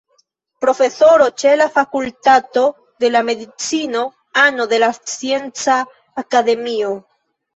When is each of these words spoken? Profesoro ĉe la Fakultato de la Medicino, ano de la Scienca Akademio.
Profesoro 0.63 1.25
ĉe 1.41 1.49
la 1.61 1.65
Fakultato 1.73 2.63
de 3.03 3.11
la 3.15 3.21
Medicino, 3.29 4.01
ano 4.45 4.67
de 4.71 4.79
la 4.87 4.91
Scienca 4.97 5.75
Akademio. 6.23 6.91